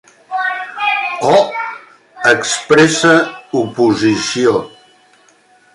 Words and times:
"O" 1.31 1.35
expressa 2.33 3.13
oposició. 3.65 4.59